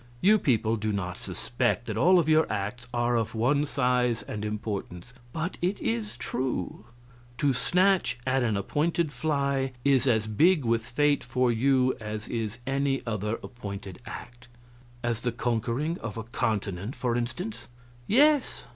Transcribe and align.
You 0.19 0.39
people 0.39 0.77
do 0.77 0.91
not 0.91 1.15
suspect 1.15 1.85
that 1.85 1.95
all 1.95 2.17
of 2.17 2.27
your 2.27 2.51
acts 2.51 2.87
are 2.91 3.15
of 3.15 3.35
one 3.35 3.67
size 3.67 4.23
and 4.23 4.43
importance, 4.43 5.13
but 5.31 5.59
it 5.61 5.79
is 5.79 6.17
true; 6.17 6.85
to 7.37 7.53
snatch 7.53 8.17
at 8.25 8.41
an 8.41 8.57
appointed 8.57 9.13
fly 9.13 9.73
is 9.85 10.07
as 10.07 10.25
big 10.25 10.65
with 10.65 10.83
fate 10.83 11.23
for 11.23 11.51
you 11.51 11.93
as 12.01 12.27
is 12.29 12.57
any 12.65 13.05
other 13.05 13.35
appointed 13.43 13.99
act" 14.07 14.47
"As 15.03 15.21
the 15.21 15.31
conquering 15.31 15.99
of 15.99 16.17
a 16.17 16.23
continent, 16.23 16.95
for 16.95 17.15
instance?" 17.15 17.67
"Yes. 18.07 18.65